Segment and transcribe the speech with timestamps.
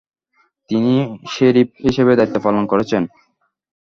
[0.69, 0.93] তিনি
[1.33, 3.03] শেরিফ হিসেবে দায়িত্বপালন করেছেন।